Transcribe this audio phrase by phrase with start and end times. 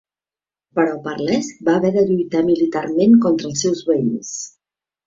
[0.79, 4.35] Però per l'est va haver de lluitar militarment contra els seus veïns.